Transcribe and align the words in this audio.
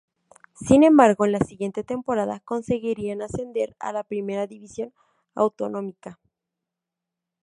Sin 0.59 0.81
embargo, 0.81 1.25
en 1.25 1.33
la 1.33 1.41
siguiente 1.45 1.83
temporada 1.83 2.39
conseguirían 2.39 3.21
ascender 3.21 3.75
a 3.79 3.93
la 3.93 4.03
Primera 4.03 4.47
División 4.47 4.91
Autonómica. 5.35 6.17